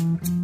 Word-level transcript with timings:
Mm-hmm. 0.00 0.39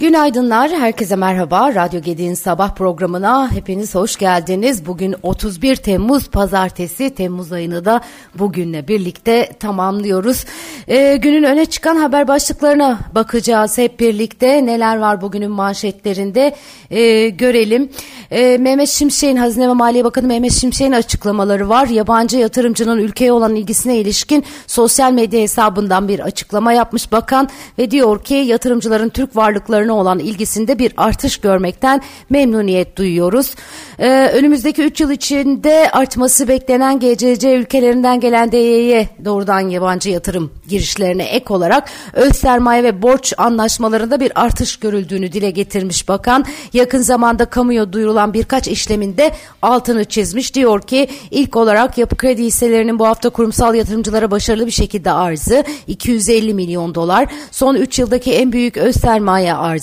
Günaydınlar, 0.00 0.70
herkese 0.70 1.16
merhaba. 1.16 1.74
Radyo 1.74 2.00
Gedi'nin 2.00 2.34
sabah 2.34 2.74
programına 2.74 3.52
hepiniz 3.52 3.94
hoş 3.94 4.16
geldiniz. 4.16 4.86
Bugün 4.86 5.14
31 5.22 5.76
Temmuz 5.76 6.28
Pazartesi, 6.28 7.14
Temmuz 7.14 7.52
ayını 7.52 7.84
da 7.84 8.00
bugünle 8.34 8.88
birlikte 8.88 9.52
tamamlıyoruz. 9.60 10.44
Ee, 10.88 11.16
günün 11.16 11.42
öne 11.42 11.66
çıkan 11.66 11.96
haber 11.96 12.28
başlıklarına 12.28 12.98
bakacağız 13.14 13.78
hep 13.78 14.00
birlikte. 14.00 14.66
Neler 14.66 14.98
var 14.98 15.20
bugünün 15.20 15.50
manşetlerinde 15.50 16.54
ee, 16.90 17.28
görelim. 17.28 17.90
Ee, 18.30 18.58
Mehmet 18.60 18.88
Şimşek'in, 18.88 19.36
Hazine 19.36 19.68
ve 19.68 19.72
Maliye 19.72 20.04
Bakanı 20.04 20.26
Mehmet 20.26 20.52
Şimşek'in 20.52 20.92
açıklamaları 20.92 21.68
var. 21.68 21.86
Yabancı 21.86 22.38
yatırımcının 22.38 22.98
ülkeye 22.98 23.32
olan 23.32 23.54
ilgisine 23.54 23.96
ilişkin 23.96 24.44
sosyal 24.66 25.12
medya 25.12 25.40
hesabından 25.40 26.08
bir 26.08 26.20
açıklama 26.20 26.72
yapmış 26.72 27.12
bakan 27.12 27.48
ve 27.78 27.90
diyor 27.90 28.24
ki 28.24 28.34
yatırımcıların 28.34 29.08
Türk 29.08 29.36
varlıklarına 29.90 29.94
olan 29.94 30.18
ilgisinde 30.18 30.78
bir 30.78 30.92
artış 30.96 31.36
görmekten 31.36 32.02
memnuniyet 32.30 32.96
duyuyoruz. 32.96 33.54
Ee, 33.98 34.30
önümüzdeki 34.34 34.82
3 34.82 35.00
yıl 35.00 35.10
içinde 35.10 35.90
artması 35.92 36.48
beklenen 36.48 36.98
GCC 36.98 37.54
ülkelerinden 37.54 38.20
gelen 38.20 38.52
DY'ye 38.52 39.08
doğrudan 39.24 39.70
yabancı 39.70 40.10
yatırım 40.10 40.50
girişlerine 40.68 41.24
ek 41.24 41.54
olarak 41.54 41.90
öz 42.12 42.36
sermaye 42.36 42.84
ve 42.84 43.02
borç 43.02 43.32
anlaşmalarında 43.38 44.20
bir 44.20 44.32
artış 44.34 44.76
görüldüğünü 44.76 45.32
dile 45.32 45.50
getirmiş 45.50 46.08
bakan. 46.08 46.44
Yakın 46.72 47.02
zamanda 47.02 47.44
kamuya 47.44 47.92
duyurulan 47.92 48.34
birkaç 48.34 48.68
işleminde 48.68 49.32
altını 49.62 50.04
çizmiş. 50.04 50.54
Diyor 50.54 50.80
ki 50.80 51.08
ilk 51.30 51.56
olarak 51.56 51.98
yapı 51.98 52.16
kredi 52.16 52.44
hisselerinin 52.44 52.98
bu 52.98 53.06
hafta 53.06 53.30
kurumsal 53.30 53.74
yatırımcılara 53.74 54.30
başarılı 54.30 54.66
bir 54.66 54.70
şekilde 54.70 55.12
arzı 55.12 55.64
250 55.86 56.54
milyon 56.54 56.94
dolar. 56.94 57.28
Son 57.50 57.74
3 57.74 57.98
yıldaki 57.98 58.32
en 58.32 58.52
büyük 58.52 58.76
öz 58.76 58.96
sermaye 58.96 59.54
arzı. 59.54 59.79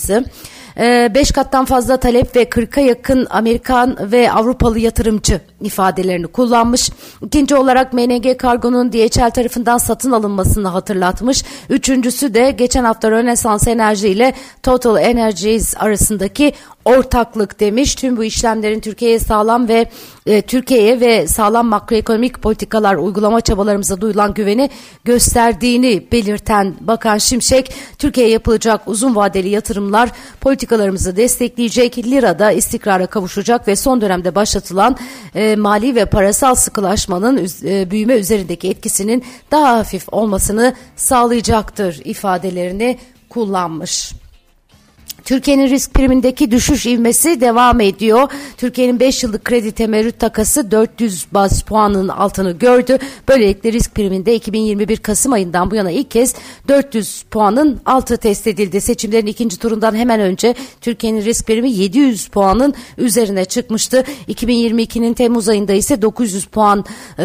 5 0.80 1.30
ee, 1.30 1.34
kattan 1.34 1.66
fazla 1.66 1.98
talep 1.98 2.36
ve 2.36 2.44
40'a 2.44 2.82
yakın 2.84 3.28
Amerikan 3.30 4.12
ve 4.12 4.32
Avrupalı 4.32 4.80
yatırımcı 4.80 5.42
ifadelerini 5.62 6.28
kullanmış. 6.28 6.90
İkinci 7.26 7.56
olarak 7.56 7.94
MNG 7.94 8.38
Kargo'nun 8.38 8.94
DHL 8.94 9.30
tarafından 9.30 9.78
satın 9.78 10.12
alınmasını 10.12 10.68
hatırlatmış. 10.68 11.44
Üçüncüsü 11.70 12.34
de 12.34 12.52
geçen 12.52 12.84
hafta 12.84 13.12
Rönesans 13.12 13.68
Enerji 13.68 14.10
ile 14.10 14.34
Total 14.64 14.98
Energies 14.98 15.76
arasındaki 15.78 16.54
ortaklık 16.88 17.60
demiş. 17.60 17.96
Tüm 17.96 18.18
bu 18.18 18.24
işlemlerin 18.24 18.80
Türkiye'ye 18.80 19.20
sağlam 19.20 19.68
ve 19.68 19.90
e, 20.26 20.42
Türkiye'ye 20.42 21.00
ve 21.00 21.28
sağlam 21.28 21.68
makroekonomik 21.68 22.42
politikalar 22.42 22.96
uygulama 22.96 23.42
çabalarımıza 23.42 24.02
duyulan 24.02 24.34
güveni 24.34 24.70
gösterdiğini 25.04 26.04
belirten 26.12 26.76
Bakan 26.82 27.18
Şimşek, 27.18 27.74
Türkiye'ye 27.98 28.34
yapılacak 28.34 28.82
uzun 28.86 29.16
vadeli 29.16 29.50
yatırımlar 29.50 30.10
politikalarımızı 30.42 31.18
destekleyecek, 31.18 31.98
lirada 31.98 32.52
istikrara 32.52 33.08
kavuşacak 33.08 33.68
ve 33.68 33.76
son 33.76 34.02
dönemde 34.02 34.36
başlatılan 34.36 34.98
e, 35.36 35.56
mali 35.56 35.96
ve 35.96 36.06
parasal 36.06 36.56
sıkılaşmanın 36.56 37.48
e, 37.64 37.92
büyüme 37.92 38.14
üzerindeki 38.14 38.70
etkisinin 38.70 39.24
daha 39.52 39.78
hafif 39.78 40.14
olmasını 40.14 40.74
sağlayacaktır 40.96 42.02
ifadelerini 42.06 42.98
kullanmış. 43.30 44.14
Türkiye'nin 45.28 45.70
risk 45.70 45.94
primindeki 45.94 46.52
düşüş 46.52 46.86
ivmesi 46.86 47.42
devam 47.42 47.82
ediyor. 47.82 48.32
Türkiye'nin 48.58 49.00
5 49.00 49.24
yıllık 49.24 49.46
kredi 49.46 49.72
temerrüt 49.72 50.20
takası 50.20 50.72
400 50.72 51.26
baz 51.32 51.62
puanın 51.62 52.08
altını 52.08 52.52
gördü. 52.52 52.98
Böylelikle 53.28 53.72
risk 53.72 53.96
priminde 53.96 54.36
2021 54.36 54.98
Kasım 54.98 55.34
ayından 55.34 55.72
bu 55.72 55.76
yana 55.76 55.92
ilk 55.92 56.12
kez 56.12 56.36
400 56.68 57.24
puanın 57.32 57.82
altı 57.86 58.18
test 58.18 58.48
edildi. 58.48 58.82
Seçimlerin 58.82 59.28
ikinci 59.28 59.58
turundan 59.58 59.96
hemen 59.96 60.20
önce 60.20 60.56
Türkiye'nin 60.82 61.26
risk 61.26 61.48
primi 61.48 61.72
700 61.72 62.28
puanın 62.28 62.74
üzerine 62.98 63.46
çıkmıştı. 63.46 64.04
2022'nin 64.30 65.14
Temmuz 65.14 65.50
ayında 65.50 65.74
ise 65.74 66.02
900 66.02 66.46
puan 66.46 66.86
e, 67.20 67.24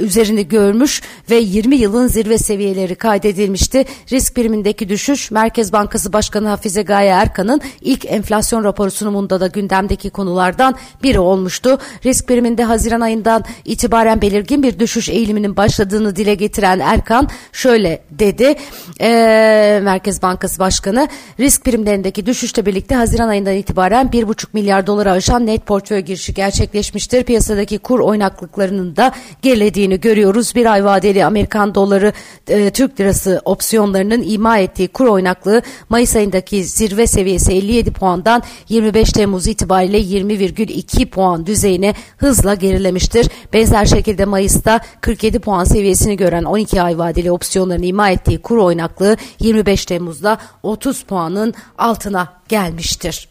üzerini 0.00 0.48
görmüş 0.48 1.02
ve 1.30 1.36
20 1.36 1.76
yılın 1.76 2.08
zirve 2.08 2.38
seviyeleri 2.38 2.94
kaydedilmişti. 2.94 3.84
Risk 4.12 4.34
primindeki 4.34 4.88
düşüş 4.88 5.30
Merkez 5.30 5.72
Bankası 5.72 6.12
Başkanı 6.12 6.48
Hafize 6.48 6.82
Gaye 6.82 7.10
Erkan 7.10 7.37
Bakan'ın 7.38 7.60
ilk 7.80 8.04
enflasyon 8.04 8.64
raporu 8.64 8.90
sunumunda 8.90 9.40
da 9.40 9.46
gündemdeki 9.46 10.10
konulardan 10.10 10.74
biri 11.02 11.18
olmuştu. 11.18 11.78
Risk 12.04 12.28
priminde 12.28 12.64
Haziran 12.64 13.00
ayından 13.00 13.44
itibaren 13.64 14.22
belirgin 14.22 14.62
bir 14.62 14.78
düşüş 14.78 15.08
eğiliminin 15.08 15.56
başladığını 15.56 16.16
dile 16.16 16.34
getiren 16.34 16.78
Erkan 16.78 17.28
şöyle 17.52 18.02
dedi. 18.10 18.54
E, 19.00 19.80
Merkez 19.82 20.22
Bankası 20.22 20.58
Başkanı 20.58 21.08
risk 21.40 21.64
primlerindeki 21.64 22.26
düşüşle 22.26 22.66
birlikte 22.66 22.94
Haziran 22.94 23.28
ayından 23.28 23.54
itibaren 23.54 24.06
1,5 24.06 24.46
milyar 24.52 24.86
dolara 24.86 25.12
aşan 25.12 25.46
net 25.46 25.66
portföy 25.66 26.00
girişi 26.00 26.34
gerçekleşmiştir. 26.34 27.22
Piyasadaki 27.22 27.78
kur 27.78 28.00
oynaklıklarının 28.00 28.96
da 28.96 29.12
gerilediğini 29.42 30.00
görüyoruz. 30.00 30.54
Bir 30.54 30.72
ay 30.72 30.84
vadeli 30.84 31.24
Amerikan 31.24 31.74
doları 31.74 32.12
e, 32.48 32.70
Türk 32.70 33.00
lirası 33.00 33.42
opsiyonlarının 33.44 34.22
ima 34.22 34.58
ettiği 34.58 34.88
kur 34.88 35.06
oynaklığı 35.06 35.62
Mayıs 35.88 36.16
ayındaki 36.16 36.64
zirve 36.64 37.06
seviyesi 37.18 37.38
seviyesi 37.38 37.52
57 37.52 37.90
puandan 37.90 38.42
25 38.68 39.12
Temmuz 39.12 39.46
itibariyle 39.46 40.00
20,2 40.00 41.06
puan 41.06 41.46
düzeyine 41.46 41.94
hızla 42.16 42.54
gerilemiştir. 42.54 43.28
Benzer 43.52 43.84
şekilde 43.84 44.24
Mayıs'ta 44.24 44.80
47 45.00 45.38
puan 45.38 45.64
seviyesini 45.64 46.16
gören 46.16 46.44
12 46.44 46.82
ay 46.82 46.98
vadeli 46.98 47.32
opsiyonların 47.32 47.82
ima 47.82 48.10
ettiği 48.10 48.38
kur 48.38 48.56
oynaklığı 48.56 49.16
25 49.40 49.86
Temmuz'da 49.86 50.38
30 50.62 51.02
puanın 51.02 51.54
altına 51.78 52.32
gelmiştir. 52.48 53.28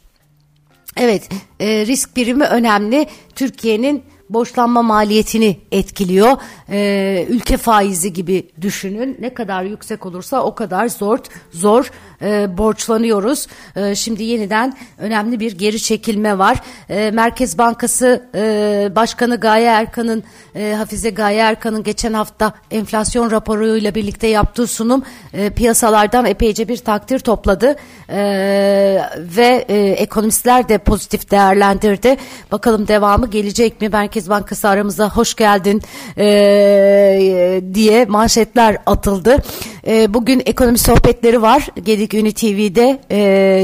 Evet, 0.97 1.29
e, 1.59 1.85
risk 1.85 2.15
birimi 2.15 2.43
önemli. 2.43 3.07
Türkiye'nin 3.35 4.03
borçlanma 4.29 4.81
maliyetini 4.81 5.59
etkiliyor. 5.71 6.38
Ee, 6.69 7.25
ülke 7.29 7.57
faizi 7.57 8.13
gibi 8.13 8.49
düşünün. 8.61 9.17
Ne 9.19 9.33
kadar 9.33 9.63
yüksek 9.63 10.05
olursa 10.05 10.43
o 10.43 10.55
kadar 10.55 10.88
zor 10.88 11.19
zor 11.51 11.91
e, 12.21 12.57
borçlanıyoruz. 12.57 13.47
E, 13.75 13.95
şimdi 13.95 14.23
yeniden 14.23 14.77
önemli 14.97 15.39
bir 15.39 15.57
geri 15.57 15.79
çekilme 15.79 16.38
var. 16.38 16.61
E, 16.89 17.11
Merkez 17.11 17.57
Bankası 17.57 18.29
e, 18.35 18.91
Başkanı 18.95 19.39
Gaye 19.39 19.67
Erkan'ın 19.67 20.23
e, 20.55 20.73
Hafize 20.73 21.09
Gaye 21.09 21.39
Erkan'ın 21.39 21.83
geçen 21.83 22.13
hafta 22.13 22.53
enflasyon 22.71 23.31
raporuyla 23.31 23.95
birlikte 23.95 24.27
yaptığı 24.27 24.67
sunum 24.67 25.03
e, 25.33 25.49
piyasalardan 25.49 26.25
epeyce 26.25 26.67
bir 26.67 26.77
takdir 26.77 27.19
topladı. 27.19 27.75
E, 28.09 28.17
ve 29.17 29.65
e, 29.69 29.77
ekonomistler 29.77 30.69
de 30.69 30.77
pozitif 30.77 31.31
değerlendirdi. 31.31 32.17
Bakalım 32.51 32.88
devamı 32.88 33.29
gelecek 33.29 33.81
mi? 33.81 33.89
Merkez 33.89 34.16
Bankası 34.29 34.69
aramıza 34.69 35.09
hoş 35.09 35.35
geldin 35.35 35.81
e, 36.17 37.61
diye 37.73 38.05
manşetler 38.05 38.78
atıldı. 38.85 39.38
E, 39.88 40.13
bugün 40.13 40.41
ekonomi 40.45 40.78
sohbetleri 40.78 41.41
var. 41.41 41.67
Gedik 41.83 42.13
Ünü 42.13 42.31
TV'de, 42.31 43.00
e, 43.09 43.19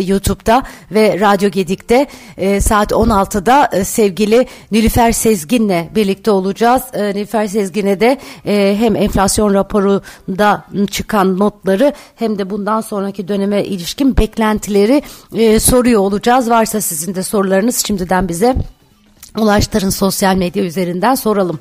YouTube'da 0.08 0.64
ve 0.92 1.20
Radyo 1.20 1.50
Gedik'te 1.50 2.08
e, 2.38 2.62
saat 2.62 2.92
16'da 2.92 3.70
e, 3.74 3.84
sevgili 3.84 4.48
Nilüfer 4.72 5.12
Sezgin'le 5.12 5.96
birlikte 5.96 6.32
olacağız. 6.32 6.84
E, 6.94 7.04
Nilüfer 7.04 7.48
Sezgin'e 7.48 8.00
de 8.00 8.18
e, 8.46 8.76
hem 8.80 8.96
enflasyon 8.96 9.54
raporunda 9.54 10.66
çıkan 10.92 11.40
notları 11.40 11.94
hem 12.16 12.38
de 12.38 12.50
bundan 12.50 12.82
sonraki 12.82 13.28
döneme 13.28 13.64
ilişkin 13.64 14.18
beklentileri 14.18 15.04
e, 15.34 15.60
soruyor 15.60 16.02
olacağız. 16.02 16.50
Varsa 16.50 16.82
sizin 16.82 17.16
de 17.16 17.24
sorularınız 17.24 17.86
şimdiden 17.86 18.30
bize 18.30 18.56
ulaştırın 19.38 19.90
sosyal 19.90 20.36
medya 20.36 20.64
üzerinden 20.64 21.16
soralım. 21.16 21.60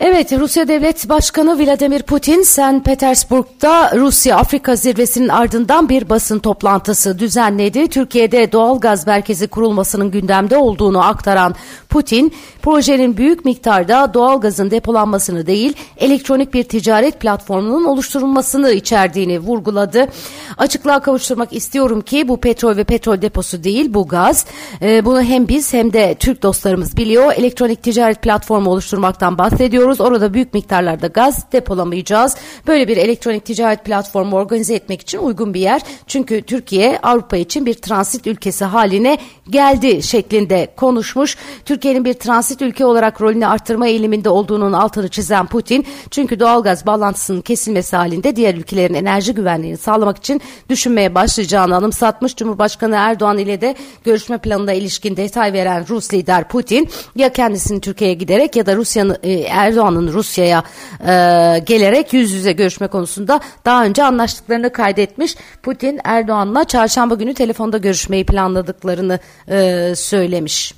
Evet, 0.00 0.32
Rusya 0.32 0.68
Devlet 0.68 1.08
Başkanı 1.08 1.58
Vladimir 1.58 2.02
Putin, 2.02 2.42
St. 2.42 2.84
Petersburg'da 2.84 3.96
Rusya-Afrika 3.96 4.76
zirvesinin 4.76 5.28
ardından 5.28 5.88
bir 5.88 6.08
basın 6.08 6.38
toplantısı 6.38 7.18
düzenledi. 7.18 7.88
Türkiye'de 7.88 8.52
doğal 8.52 8.80
gaz 8.80 9.06
merkezi 9.06 9.48
kurulmasının 9.48 10.10
gündemde 10.10 10.56
olduğunu 10.56 11.04
aktaran 11.06 11.54
Putin, 11.88 12.32
projenin 12.62 13.16
büyük 13.16 13.44
miktarda 13.44 14.14
doğal 14.14 14.40
gazın 14.40 14.70
depolanmasını 14.70 15.46
değil, 15.46 15.74
elektronik 15.96 16.54
bir 16.54 16.62
ticaret 16.62 17.20
platformunun 17.20 17.84
oluşturulmasını 17.84 18.70
içerdiğini 18.70 19.38
vurguladı. 19.38 20.06
Açıklığa 20.58 21.00
kavuşturmak 21.00 21.52
istiyorum 21.52 22.00
ki 22.00 22.28
bu 22.28 22.40
petrol 22.40 22.76
ve 22.76 22.84
petrol 22.84 23.22
deposu 23.22 23.64
değil, 23.64 23.94
bu 23.94 24.08
gaz. 24.08 24.46
Ee, 24.82 25.04
bunu 25.04 25.22
hem 25.22 25.48
biz 25.48 25.72
hem 25.72 25.92
de 25.92 26.14
Türk 26.18 26.42
dostlarımız 26.42 26.96
biliyor. 26.96 27.32
Elektronik 27.36 27.82
ticaret 27.82 28.22
platformu 28.22 28.70
oluşturmaktan 28.70 29.38
bahsediyoruz 29.38 29.87
istiyoruz. 29.92 30.00
Orada 30.00 30.34
büyük 30.34 30.54
miktarlarda 30.54 31.06
gaz 31.06 31.52
depolamayacağız. 31.52 32.36
Böyle 32.66 32.88
bir 32.88 32.96
elektronik 32.96 33.44
ticaret 33.44 33.84
platformu 33.84 34.36
organize 34.36 34.74
etmek 34.74 35.00
için 35.00 35.18
uygun 35.18 35.54
bir 35.54 35.60
yer. 35.60 35.82
Çünkü 36.06 36.42
Türkiye 36.42 36.98
Avrupa 37.02 37.36
için 37.36 37.66
bir 37.66 37.74
transit 37.74 38.26
ülkesi 38.26 38.64
haline 38.64 39.18
geldi 39.50 40.02
şeklinde 40.02 40.68
konuşmuş. 40.76 41.36
Türkiye'nin 41.64 42.04
bir 42.04 42.14
transit 42.14 42.62
ülke 42.62 42.84
olarak 42.84 43.20
rolünü 43.20 43.46
arttırma 43.46 43.86
eğiliminde 43.86 44.28
olduğunun 44.28 44.72
altını 44.72 45.08
çizen 45.08 45.46
Putin, 45.46 45.86
çünkü 46.10 46.40
doğalgaz 46.40 46.86
bağlantısının 46.86 47.40
kesilmesi 47.40 47.96
halinde 47.96 48.36
diğer 48.36 48.54
ülkelerin 48.54 48.94
enerji 48.94 49.34
güvenliğini 49.34 49.76
sağlamak 49.76 50.16
için 50.16 50.40
düşünmeye 50.68 51.14
başlayacağını 51.14 51.76
anımsatmış. 51.76 52.36
Cumhurbaşkanı 52.36 52.94
Erdoğan 52.94 53.38
ile 53.38 53.60
de 53.60 53.74
görüşme 54.04 54.38
planına 54.38 54.72
ilişkin 54.72 55.16
detay 55.16 55.52
veren 55.52 55.84
Rus 55.88 56.14
lider 56.14 56.48
Putin 56.48 56.88
ya 57.16 57.28
kendisini 57.28 57.80
Türkiye'ye 57.80 58.14
giderek 58.14 58.56
ya 58.56 58.66
da 58.66 58.76
Rusya'nın 58.76 59.16
e, 59.22 59.48
Erdoğan'ın 59.78 60.12
Rusya'ya 60.12 60.62
e, 61.00 61.58
gelerek 61.58 62.12
yüz 62.12 62.32
yüze 62.32 62.52
görüşme 62.52 62.86
konusunda 62.86 63.40
daha 63.64 63.84
önce 63.84 64.04
anlaştıklarını 64.04 64.72
kaydetmiş. 64.72 65.36
Putin 65.62 66.00
Erdoğan'la 66.04 66.64
çarşamba 66.64 67.14
günü 67.14 67.34
telefonda 67.34 67.78
görüşmeyi 67.78 68.26
planladıklarını 68.26 69.18
e, 69.48 69.92
söylemiş. 69.96 70.74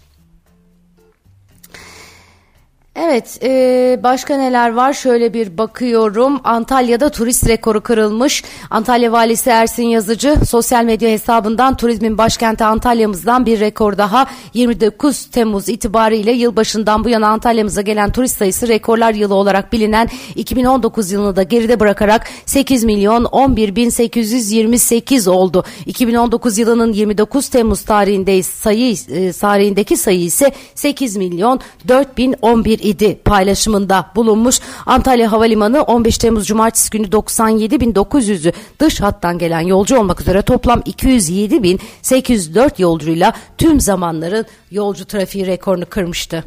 Evet, 3.03 3.39
e, 3.43 4.01
başka 4.03 4.37
neler 4.37 4.73
var? 4.73 4.93
Şöyle 4.93 5.35
bir 5.35 5.59
bakıyorum. 5.59 6.41
Antalya'da 6.45 7.09
turist 7.09 7.49
rekoru 7.49 7.81
kırılmış. 7.81 8.45
Antalya 8.71 9.13
Valisi 9.13 9.51
Ersin 9.51 9.83
Yazıcı 9.83 10.37
sosyal 10.49 10.85
medya 10.85 11.11
hesabından 11.11 11.77
turizmin 11.77 12.19
başkenti 12.19 12.65
Antalya'mızdan 12.65 13.47
bir 13.47 13.61
rekor 13.61 13.99
daha. 13.99 14.27
29 14.55 15.27
Temmuz 15.27 15.69
itibariyle 15.69 16.33
yılbaşından 16.33 17.05
bu 17.05 17.09
yana 17.09 17.29
Antalya'mıza 17.29 17.83
gelen 17.83 18.13
turist 18.13 18.39
sayısı 18.39 18.69
rekorlar 18.69 19.15
yılı 19.15 19.35
olarak 19.35 19.73
bilinen 19.73 20.09
2019 20.35 21.13
yılını 21.13 21.37
da 21.37 21.43
geride 21.43 21.81
bırakarak 21.81 22.27
8 22.47 22.85
milyon 22.85 23.25
11 23.25 23.77
bin 23.77 23.89
828 23.89 25.29
oldu. 25.29 25.65
2019 25.87 26.59
yılının 26.59 26.93
29 26.93 27.49
Temmuz 27.49 27.83
tarihindeyiz. 27.83 28.47
Sayı 28.47 28.97
e, 29.11 29.33
tarihindeki 29.33 29.97
sayı 29.97 30.21
ise 30.21 30.53
8 30.75 31.17
milyon 31.17 31.61
4 31.89 32.19
bin 32.19 32.35
11 32.43 32.90
idi 32.91 33.21
paylaşımında 33.25 34.07
bulunmuş. 34.17 34.61
Antalya 34.87 35.33
Havalimanı 35.33 35.83
15 35.83 36.19
Temmuz 36.19 36.47
Cumartesi 36.47 36.91
günü 36.91 37.07
97.900'ü 37.07 38.53
dış 38.79 39.01
hattan 39.01 39.39
gelen 39.39 39.61
yolcu 39.61 39.99
olmak 39.99 40.21
üzere 40.21 40.43
toplam 40.43 40.81
207.804 40.81 42.83
yolcuyla 42.83 43.33
tüm 43.59 43.81
zamanların 43.81 44.47
yolcu 44.71 45.05
trafiği 45.05 45.47
rekorunu 45.47 45.87
kırmıştı. 45.87 46.45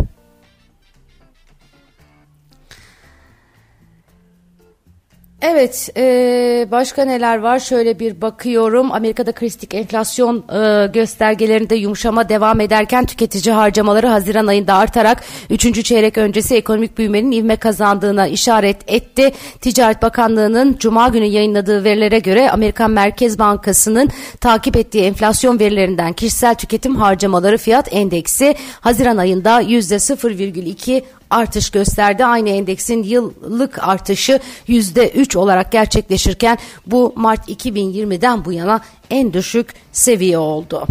Evet, 5.46 5.90
e, 5.98 6.68
başka 6.72 7.06
neler 7.06 7.38
var? 7.38 7.60
Şöyle 7.60 8.00
bir 8.00 8.22
bakıyorum. 8.22 8.92
Amerika'da 8.92 9.32
kritik 9.32 9.74
enflasyon 9.74 10.38
e, 10.38 10.88
göstergelerinde 10.88 11.76
yumuşama 11.76 12.30
devam 12.30 12.60
ederken 12.60 13.06
tüketici 13.06 13.54
harcamaları 13.56 14.08
Haziran 14.08 14.48
ayında 14.48 14.74
artarak 14.74 15.24
3. 15.50 15.84
çeyrek 15.84 16.18
öncesi 16.18 16.56
ekonomik 16.56 16.98
büyümenin 16.98 17.32
ivme 17.32 17.56
kazandığına 17.56 18.28
işaret 18.28 18.78
etti. 18.88 19.32
Ticaret 19.62 20.02
Bakanlığı'nın 20.02 20.76
Cuma 20.80 21.08
günü 21.08 21.26
yayınladığı 21.26 21.84
verilere 21.84 22.20
göre 22.20 22.52
Amerikan 22.52 22.92
Merkez 22.92 23.40
Bankası'nın 23.40 24.10
takip 24.42 24.78
ettiği 24.78 25.04
enflasyon 25.04 25.60
verilerinden 25.60 26.14
kişisel 26.14 26.56
tüketim 26.56 26.96
harcamaları 26.96 27.58
fiyat 27.58 27.94
endeksi 27.94 28.56
Haziran 28.82 29.18
ayında 29.18 29.62
%0,2 29.62 31.04
artış 31.34 31.70
gösterdi. 31.70 32.26
Aynı 32.26 32.50
endeksin 32.50 33.04
yıllık 33.04 33.88
artışı 33.88 34.40
yüzde 34.68 35.10
üç 35.10 35.36
olarak 35.36 35.72
gerçekleşirken 35.72 36.58
bu 36.86 37.14
Mart 37.16 37.50
2020'den 37.50 38.46
bu 38.46 38.52
yana 38.54 38.82
en 39.10 39.34
düşük 39.34 39.74
seviye 39.92 40.38
oldu. 40.38 40.88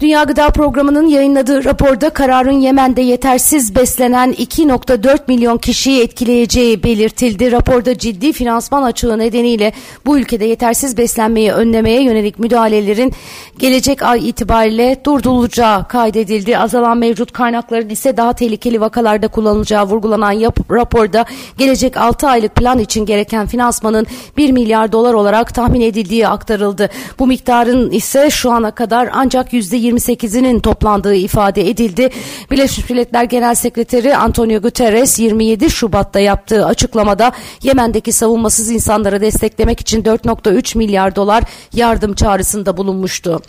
Dünya 0.00 0.24
Gıda 0.24 0.50
Programı'nın 0.50 1.06
yayınladığı 1.06 1.64
raporda 1.64 2.10
kararın 2.10 2.60
Yemen'de 2.60 3.02
yetersiz 3.02 3.74
beslenen 3.74 4.32
2.4 4.32 5.18
milyon 5.28 5.58
kişiyi 5.58 6.02
etkileyeceği 6.02 6.82
belirtildi. 6.82 7.52
Raporda 7.52 7.98
ciddi 7.98 8.32
finansman 8.32 8.82
açığı 8.82 9.18
nedeniyle 9.18 9.72
bu 10.06 10.18
ülkede 10.18 10.44
yetersiz 10.44 10.96
beslenmeyi 10.96 11.52
önlemeye 11.52 12.02
yönelik 12.02 12.38
müdahalelerin 12.38 13.12
gelecek 13.58 14.02
ay 14.02 14.28
itibariyle 14.28 15.00
durdurulacağı 15.06 15.88
kaydedildi. 15.88 16.58
Azalan 16.58 16.98
mevcut 16.98 17.32
kaynakların 17.32 17.88
ise 17.88 18.16
daha 18.16 18.32
tehlikeli 18.32 18.80
vakalarda 18.80 19.28
kullanılacağı 19.28 19.84
vurgulanan 19.86 20.32
yap 20.32 20.58
raporda 20.70 21.24
gelecek 21.58 21.96
6 21.96 22.28
aylık 22.28 22.54
plan 22.54 22.78
için 22.78 23.06
gereken 23.06 23.46
finansmanın 23.46 24.06
1 24.36 24.52
milyar 24.52 24.92
dolar 24.92 25.14
olarak 25.14 25.54
tahmin 25.54 25.80
edildiği 25.80 26.28
aktarıldı. 26.28 26.90
Bu 27.18 27.26
miktarın 27.26 27.90
ise 27.90 28.30
şu 28.30 28.50
ana 28.50 28.70
kadar 28.70 29.10
ancak 29.12 29.52
%20 29.52 29.83
%28'inin 29.90 30.60
toplandığı 30.60 31.14
ifade 31.14 31.70
edildi. 31.70 32.10
Birleşmiş 32.50 32.90
Milletler 32.90 33.24
Genel 33.24 33.54
Sekreteri 33.54 34.16
Antonio 34.16 34.60
Guterres 34.60 35.18
27 35.18 35.70
Şubat'ta 35.70 36.20
yaptığı 36.20 36.66
açıklamada 36.66 37.32
Yemen'deki 37.62 38.12
savunmasız 38.12 38.70
insanları 38.70 39.20
desteklemek 39.20 39.80
için 39.80 40.02
4.3 40.02 40.78
milyar 40.78 41.16
dolar 41.16 41.44
yardım 41.72 42.14
çağrısında 42.14 42.76
bulunmuştu. 42.76 43.42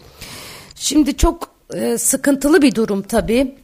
Şimdi 0.75 1.17
çok 1.17 1.49
e, 1.73 1.97
sıkıntılı 1.97 2.61
bir 2.61 2.75
durum 2.75 3.01
tabii. 3.01 3.55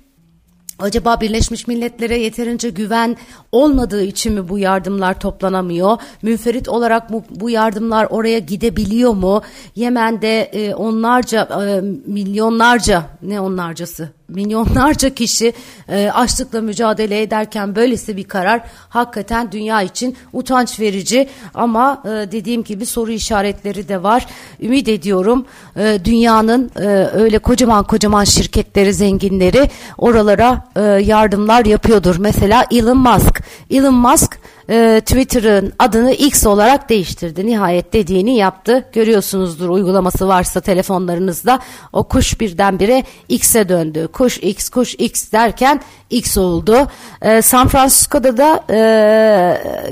Acaba 0.81 1.22
Birleşmiş 1.22 1.68
Milletler'e 1.68 2.18
yeterince 2.18 2.69
güven 2.69 3.18
olmadığı 3.51 4.04
için 4.04 4.33
mi 4.33 4.50
bu 4.50 4.60
yardımlar 4.60 5.19
toplanamıyor? 5.19 5.98
Münferit 6.22 6.69
olarak 6.69 7.12
bu, 7.12 7.24
bu 7.30 7.50
yardımlar 7.50 8.07
oraya 8.10 8.39
gidebiliyor 8.39 9.13
mu? 9.13 9.42
Yemen'de 9.75 10.42
e, 10.42 10.75
onlarca, 10.75 11.42
e, 11.42 11.81
milyonlarca, 12.06 13.06
ne 13.22 13.42
onlarcası? 13.42 14.10
Milyonlarca 14.31 15.10
kişi 15.10 15.54
e, 15.89 16.10
açlıkla 16.10 16.62
mücadele 16.62 17.22
ederken 17.22 17.75
böylesi 17.75 18.18
bir 18.18 18.24
karar 18.24 18.62
hakikaten 18.89 19.51
dünya 19.51 19.81
için 19.81 20.18
utanç 20.33 20.80
verici 20.80 21.30
ama 21.54 22.04
e, 22.06 22.10
dediğim 22.10 22.63
gibi 22.63 22.86
soru 22.86 23.12
işaretleri 23.12 23.88
de 23.88 24.04
var. 24.04 24.25
Ümit 24.62 24.88
ediyorum 24.88 25.45
e, 25.75 26.00
dünyanın 26.06 26.72
e, 26.75 26.88
öyle 27.13 27.39
kocaman 27.39 27.83
kocaman 27.83 28.24
şirketleri 28.24 28.94
zenginleri 28.94 29.69
oralara 29.98 30.66
e, 30.75 30.81
yardımlar 30.81 31.66
yapıyordur. 31.66 32.16
Mesela 32.19 32.66
Elon 32.72 32.98
Musk. 32.98 33.42
Elon 33.69 33.94
Musk 33.94 34.39
e, 34.71 35.01
Twitter'ın 35.01 35.73
adını 35.79 36.12
X 36.13 36.45
olarak 36.45 36.89
değiştirdi. 36.89 37.45
Nihayet 37.47 37.94
dediğini 37.94 38.38
yaptı. 38.38 38.85
Görüyorsunuzdur 38.94 39.69
uygulaması 39.69 40.27
varsa 40.27 40.62
telefonlarınızda. 40.62 41.59
O 41.94 42.03
kuş 42.03 42.39
birdenbire 42.39 43.03
X'e 43.29 43.69
döndü. 43.69 44.07
Kuş 44.13 44.38
X, 44.38 44.69
kuş 44.69 44.95
X 44.95 45.31
derken 45.31 45.81
X 46.09 46.38
oldu. 46.38 46.88
E, 47.21 47.41
San 47.41 47.68
Francisco'da 47.68 48.38
da 48.38 48.63
e, 48.69 48.77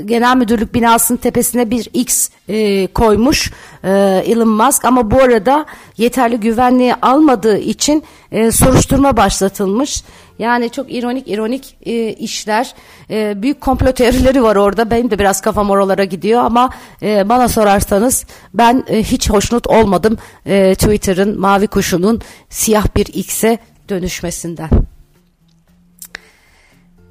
genel 0.04 0.36
müdürlük 0.36 0.74
binasının 0.74 1.18
tepesine 1.18 1.70
bir 1.70 1.88
X 1.94 2.30
e, 2.48 2.86
koymuş 2.86 3.52
e, 3.84 3.90
Elon 4.26 4.48
Musk 4.48 4.84
ama 4.84 5.10
bu 5.10 5.22
arada 5.22 5.66
yeterli 5.96 6.36
güvenliği 6.40 6.94
almadığı 6.94 7.58
için 7.58 8.04
e, 8.32 8.50
soruşturma 8.50 9.16
başlatılmış. 9.16 10.02
Yani 10.40 10.70
çok 10.70 10.92
ironik 10.92 11.28
ironik 11.28 11.76
e, 11.86 12.12
işler. 12.12 12.74
E, 13.10 13.42
büyük 13.42 13.60
komplo 13.60 13.92
teorileri 13.92 14.42
var 14.42 14.56
orada. 14.56 14.90
Benim 14.90 15.10
de 15.10 15.18
biraz 15.18 15.40
kafam 15.40 15.70
oralara 15.70 16.04
gidiyor 16.04 16.44
ama 16.44 16.70
e, 17.02 17.28
bana 17.28 17.48
sorarsanız 17.48 18.24
ben 18.54 18.84
e, 18.88 19.02
hiç 19.02 19.30
hoşnut 19.30 19.66
olmadım 19.66 20.18
e, 20.46 20.74
Twitter'ın 20.74 21.40
mavi 21.40 21.66
kuşunun 21.66 22.20
siyah 22.48 22.96
bir 22.96 23.06
X'e 23.06 23.58
dönüşmesinden. 23.88 24.68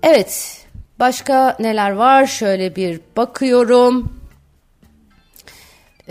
Evet, 0.04 0.58
başka 1.00 1.58
neler 1.60 1.92
var? 1.92 2.26
Şöyle 2.26 2.76
bir 2.76 3.00
bakıyorum. 3.18 4.19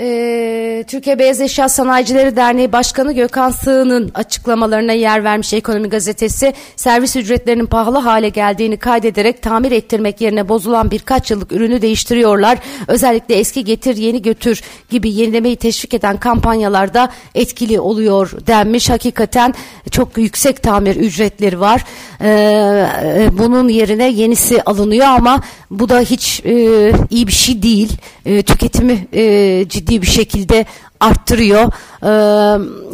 Ee, 0.00 0.84
Türkiye 0.88 1.18
Beyaz 1.18 1.40
Eşya 1.40 1.68
Sanayicileri 1.68 2.36
Derneği 2.36 2.72
Başkanı 2.72 3.12
Gökhan 3.12 3.50
Sığ'ın 3.50 4.10
açıklamalarına 4.14 4.92
yer 4.92 5.24
vermiş 5.24 5.52
Ekonomi 5.52 5.88
Gazetesi, 5.88 6.54
servis 6.76 7.16
ücretlerinin 7.16 7.66
pahalı 7.66 7.98
hale 7.98 8.28
geldiğini 8.28 8.76
kaydederek 8.76 9.42
tamir 9.42 9.72
ettirmek 9.72 10.20
yerine 10.20 10.48
bozulan 10.48 10.90
birkaç 10.90 11.30
yıllık 11.30 11.52
ürünü 11.52 11.82
değiştiriyorlar. 11.82 12.58
Özellikle 12.88 13.34
eski 13.34 13.64
getir 13.64 13.96
yeni 13.96 14.22
götür 14.22 14.62
gibi 14.90 15.10
yenilemeyi 15.10 15.56
teşvik 15.56 15.94
eden 15.94 16.16
kampanyalarda 16.16 17.12
etkili 17.34 17.80
oluyor 17.80 18.32
denmiş. 18.46 18.90
Hakikaten 18.90 19.54
çok 19.90 20.18
yüksek 20.18 20.62
tamir 20.62 20.96
ücretleri 20.96 21.60
var. 21.60 21.84
Ee, 22.22 22.86
bunun 23.32 23.68
yerine 23.68 24.08
yenisi 24.08 24.62
alınıyor 24.62 25.06
ama 25.06 25.42
bu 25.70 25.88
da 25.88 26.00
hiç 26.00 26.42
e, 26.44 26.92
iyi 27.10 27.26
bir 27.26 27.32
şey 27.32 27.62
değil. 27.62 27.92
E, 28.26 28.42
tüketimi 28.42 29.06
e, 29.12 29.64
ciddi 29.68 29.87
bir 29.90 30.06
şekilde 30.06 30.66
arttırıyor 31.00 31.72
e, 32.02 32.10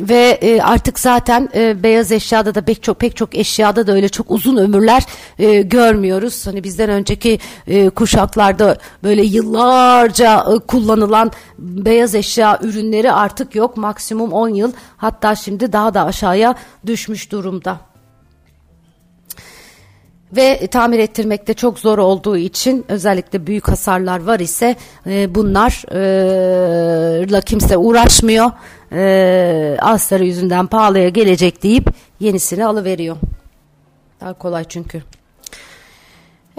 ve 0.09 0.39
e, 0.43 0.61
artık 0.61 1.01
zaten 1.01 1.49
e, 1.55 1.83
beyaz 1.83 2.13
eşyada 2.13 2.55
da 2.55 2.63
pek 2.63 2.83
çok 2.83 3.01
pek 3.01 3.17
çok 3.17 3.35
eşyada 3.35 3.87
da 3.87 3.93
öyle 3.93 4.09
çok 4.09 4.31
uzun 4.31 4.57
ömürler 4.57 5.03
e, 5.39 5.63
görmüyoruz. 5.63 6.47
Hani 6.47 6.65
bizden 6.65 6.91
önceki 6.91 7.39
e, 7.67 7.91
kuşaklarda 7.91 8.79
böyle 9.03 9.23
yıllarca 9.23 10.47
e, 10.55 10.59
kullanılan 10.59 11.31
beyaz 11.59 12.15
eşya 12.15 12.59
ürünleri 12.63 13.13
artık 13.13 13.55
yok. 13.55 13.77
Maksimum 13.77 14.33
10 14.33 14.49
yıl 14.49 14.73
hatta 14.97 15.35
şimdi 15.35 15.73
daha 15.73 15.95
da 15.95 16.05
aşağıya 16.05 16.55
düşmüş 16.87 17.33
durumda 17.33 17.94
ve 20.37 20.67
tamir 20.67 20.99
de 21.47 21.55
çok 21.55 21.79
zor 21.79 21.99
olduğu 21.99 22.37
için 22.37 22.85
özellikle 22.89 23.47
büyük 23.47 23.69
hasarlar 23.69 24.25
var 24.25 24.41
ise 24.41 24.77
e, 25.07 25.35
bunlarla 25.35 27.39
e, 27.39 27.41
kimse 27.41 27.77
uğraşmıyor. 27.77 28.51
E, 28.93 29.77
asları 29.81 30.25
yüzünden 30.25 30.67
pahalıya 30.67 31.09
gelecek 31.09 31.63
deyip 31.63 31.91
yenisini 32.21 32.67
alıveriyor. 32.67 33.17
Daha 34.21 34.33
kolay 34.33 34.65
çünkü. 34.69 35.03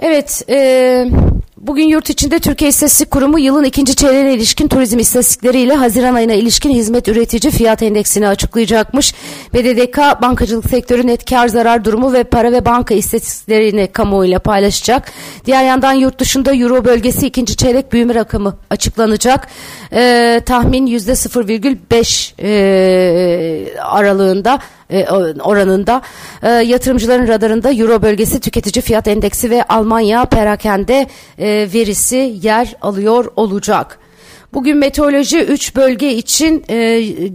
Evet, 0.00 0.42
e, 0.48 1.08
bugün 1.56 1.84
yurt 1.84 2.10
içinde 2.10 2.38
Türkiye 2.38 2.68
İstatistik 2.68 3.10
Kurumu 3.10 3.38
yılın 3.38 3.64
ikinci 3.64 3.94
çeyreğine 3.94 4.34
ilişkin 4.34 4.68
turizm 4.68 4.98
istatistikleriyle 4.98 5.74
Haziran 5.74 6.14
ayına 6.14 6.32
ilişkin 6.32 6.70
hizmet 6.70 7.08
üretici 7.08 7.52
fiyat 7.52 7.82
endeksini 7.82 8.28
açıklayacakmış. 8.28 9.14
BDDK 9.54 10.22
bankacılık 10.22 10.70
sektörü 10.70 11.06
net 11.06 11.30
zarar 11.30 11.84
durumu 11.84 12.12
ve 12.12 12.24
para 12.24 12.52
ve 12.52 12.64
banka 12.64 12.94
istatistiklerini 12.94 13.86
kamuoyuyla 13.86 14.38
paylaşacak. 14.38 15.12
Diğer 15.44 15.64
yandan 15.64 15.92
yurt 15.92 16.18
dışında 16.18 16.54
Euro 16.54 16.84
bölgesi 16.84 17.26
ikinci 17.26 17.56
çeyrek 17.56 17.92
büyüme 17.92 18.14
rakamı 18.14 18.56
açıklanacak. 18.70 19.48
E, 19.92 20.40
tahmin 20.46 20.86
yüzde 20.86 21.12
0,5 21.12 22.32
e, 22.42 23.80
aralığında 23.80 24.58
e, 24.90 25.06
oranında 25.40 26.02
e, 26.42 26.50
yatırımcıların 26.50 27.28
radarında 27.28 27.72
Euro 27.72 28.02
bölgesi 28.02 28.40
tüketici 28.40 28.82
fiyat 28.82 29.08
endeksi 29.08 29.50
ve 29.50 29.62
Almanya 29.62 30.24
perakende 30.24 31.06
e, 31.38 31.45
verisi 31.46 32.38
yer 32.42 32.76
alıyor 32.82 33.24
olacak. 33.36 33.98
Bugün 34.54 34.76
meteoroloji 34.76 35.38
3 35.38 35.76
bölge 35.76 36.14
için 36.14 36.64
e, 36.68 36.76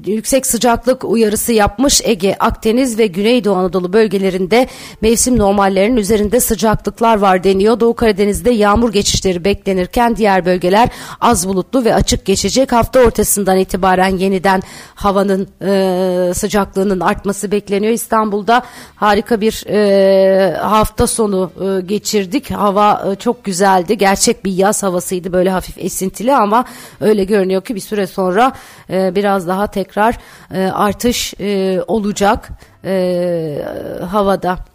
yüksek 0.06 0.46
sıcaklık 0.46 1.04
uyarısı 1.04 1.54
yapmış. 1.54 2.02
Ege, 2.04 2.36
Akdeniz 2.40 2.98
ve 2.98 3.08
Güneydoğu 3.08 3.56
Anadolu 3.56 3.94
bölgelerinde 3.94 4.68
mevsim 5.02 5.38
normallerinin 5.38 5.98
üzerinde 5.98 6.40
sıcaklıklar 6.40 7.18
var 7.18 7.44
deniyor. 7.44 7.80
Doğu 7.80 7.96
Karadeniz'de 7.96 8.52
yağmur 8.52 8.94
geçişleri 8.94 9.46
beklenirken 9.46 10.16
diğer 10.16 10.46
bölgeler 10.46 10.90
az 11.22 11.48
bulutlu 11.48 11.86
ve 11.86 11.96
açık 11.96 12.26
geçecek. 12.26 12.72
Hafta 12.72 13.00
ortasından 13.00 13.58
itibaren 13.58 14.18
yeniden 14.18 14.62
havanın 14.96 15.48
e, 15.62 16.34
sıcaklığının 16.34 17.00
artması 17.00 17.52
bekleniyor. 17.52 17.94
İstanbul'da 17.94 18.64
harika 18.96 19.42
bir 19.42 19.66
e, 19.68 20.58
hafta 20.58 21.08
sonu 21.08 21.52
e, 21.62 21.82
geçirdik. 21.82 22.52
Hava 22.52 23.12
e, 23.12 23.16
çok 23.16 23.44
güzeldi. 23.44 23.98
Gerçek 23.98 24.46
bir 24.46 24.52
yaz 24.52 24.84
havasıydı 24.84 25.34
böyle 25.34 25.50
hafif 25.50 25.78
esintili 25.78 26.36
ama 26.36 26.66
öyle 27.02 27.24
görünüyor 27.24 27.62
ki 27.62 27.76
bir 27.76 27.80
süre 27.80 28.08
sonra 28.08 28.54
e, 28.90 29.16
biraz 29.16 29.48
daha 29.48 29.68
tekrar 29.68 30.18
e, 30.54 30.64
artış 30.64 31.34
e, 31.40 31.82
olacak 31.88 32.50
e, 32.86 33.66
havada. 34.10 34.71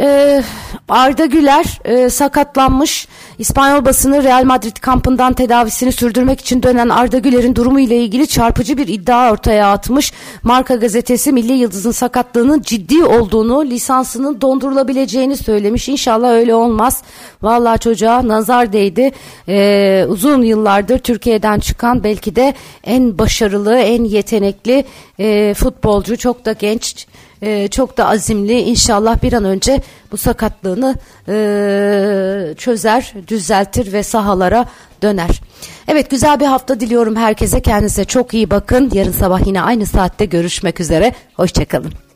Ee, 0.00 0.42
Arda 0.88 1.26
Güler 1.26 1.80
e, 1.84 2.10
sakatlanmış. 2.10 3.08
İspanyol 3.38 3.84
basını 3.84 4.22
Real 4.22 4.44
Madrid 4.44 4.76
kampından 4.76 5.32
tedavisini 5.32 5.92
sürdürmek 5.92 6.40
için 6.40 6.62
dönen 6.62 6.88
Arda 6.88 7.18
Güler'in 7.18 7.54
durumu 7.54 7.80
ile 7.80 7.96
ilgili 7.96 8.26
çarpıcı 8.26 8.76
bir 8.76 8.88
iddia 8.88 9.32
ortaya 9.32 9.72
atmış. 9.72 10.12
Marka 10.42 10.74
gazetesi 10.74 11.32
Milli 11.32 11.52
Yıldız'ın 11.52 11.90
sakatlığının 11.90 12.62
ciddi 12.62 13.04
olduğunu, 13.04 13.64
lisansının 13.64 14.40
dondurulabileceğini 14.40 15.36
söylemiş. 15.36 15.88
İnşallah 15.88 16.30
öyle 16.30 16.54
olmaz. 16.54 17.02
Vallahi 17.42 17.78
çocuğa 17.78 18.28
nazar 18.28 18.72
değdi. 18.72 19.12
Ee, 19.48 20.06
uzun 20.08 20.42
yıllardır 20.42 20.98
Türkiye'den 20.98 21.58
çıkan 21.58 22.04
belki 22.04 22.36
de 22.36 22.54
en 22.84 23.18
başarılı, 23.18 23.78
en 23.78 24.04
yetenekli 24.04 24.84
e, 25.18 25.54
futbolcu. 25.54 26.16
Çok 26.16 26.44
da 26.44 26.52
genç 26.52 27.06
e, 27.42 27.68
çok 27.68 27.96
da 27.96 28.08
azimli 28.08 28.60
inşallah 28.60 29.22
bir 29.22 29.32
an 29.32 29.44
önce 29.44 29.81
bu 30.12 30.16
sakatlığını 30.16 30.96
e, 31.28 32.54
çözer, 32.58 33.14
düzeltir 33.28 33.92
ve 33.92 34.02
sahalara 34.02 34.66
döner. 35.02 35.40
Evet 35.88 36.10
güzel 36.10 36.40
bir 36.40 36.46
hafta 36.46 36.80
diliyorum 36.80 37.16
herkese. 37.16 37.60
Kendinize 37.60 38.04
çok 38.04 38.34
iyi 38.34 38.50
bakın. 38.50 38.90
Yarın 38.92 39.12
sabah 39.12 39.46
yine 39.46 39.62
aynı 39.62 39.86
saatte 39.86 40.24
görüşmek 40.24 40.80
üzere. 40.80 41.12
Hoşçakalın. 41.34 42.11